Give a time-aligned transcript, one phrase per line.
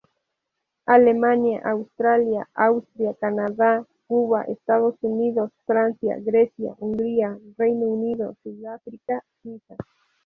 [0.87, 9.75] Alemania, Australia, Austria, Canadá, Cuba, Estados Unidos, Francia, Grecia, Hungría, Reino Unido, Sudáfrica, Suiza.